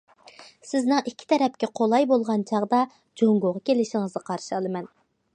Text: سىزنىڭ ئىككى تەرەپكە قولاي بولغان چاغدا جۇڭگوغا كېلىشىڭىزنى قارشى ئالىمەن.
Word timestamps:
سىزنىڭ 0.67 1.09
ئىككى 1.09 1.27
تەرەپكە 1.33 1.67
قولاي 1.79 2.07
بولغان 2.11 2.45
چاغدا 2.51 2.79
جۇڭگوغا 3.23 3.61
كېلىشىڭىزنى 3.69 4.23
قارشى 4.31 4.57
ئالىمەن. 4.61 4.89